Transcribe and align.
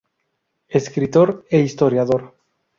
Escritor 0.79 1.29
e 1.55 1.57
historiador. 1.67 2.21